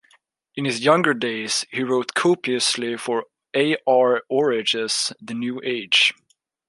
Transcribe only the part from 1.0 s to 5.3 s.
days, he wrote copiously for A. R. Orage's